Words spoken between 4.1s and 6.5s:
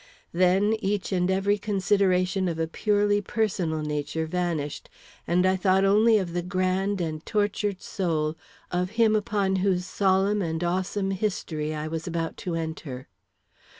vanished, and I thought only of the